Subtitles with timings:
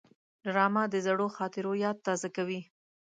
[0.45, 2.61] ډرامه د زړو خاطرو یاد تازه کوي